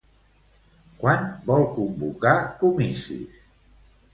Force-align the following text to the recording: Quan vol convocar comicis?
Quan 1.03 1.27
vol 1.51 1.67
convocar 1.75 2.35
comicis? 2.65 3.45